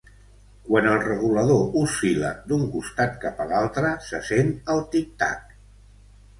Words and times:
Quan 0.69 0.87
el 0.91 0.95
regulador 1.03 1.61
oscil·la 1.81 2.33
d'un 2.49 2.65
costat 2.77 3.15
cap 3.27 3.45
a 3.45 3.49
l'altre, 3.53 3.95
se 4.11 4.25
sent 4.33 4.53
el 4.77 4.85
tic-tac. 4.99 5.57